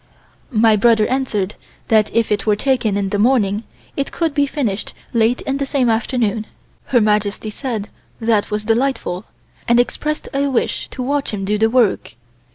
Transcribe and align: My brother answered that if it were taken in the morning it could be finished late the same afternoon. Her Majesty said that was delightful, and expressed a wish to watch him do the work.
My 0.49 0.75
brother 0.75 1.05
answered 1.05 1.53
that 1.89 2.11
if 2.11 2.31
it 2.31 2.47
were 2.47 2.55
taken 2.55 2.97
in 2.97 3.09
the 3.09 3.19
morning 3.19 3.65
it 3.95 4.11
could 4.11 4.33
be 4.33 4.47
finished 4.47 4.95
late 5.13 5.43
the 5.45 5.63
same 5.63 5.89
afternoon. 5.91 6.47
Her 6.85 6.99
Majesty 6.99 7.51
said 7.51 7.87
that 8.19 8.49
was 8.49 8.65
delightful, 8.65 9.25
and 9.67 9.79
expressed 9.79 10.27
a 10.33 10.47
wish 10.47 10.87
to 10.89 11.03
watch 11.03 11.31
him 11.35 11.45
do 11.45 11.59
the 11.59 11.69
work. 11.69 12.15